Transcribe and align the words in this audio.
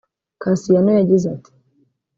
Kassiano 0.41 0.89
yagize 0.97 1.25
ati 1.35 1.51